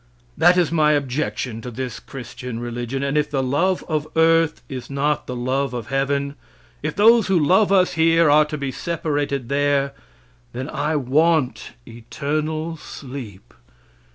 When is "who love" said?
7.27-7.71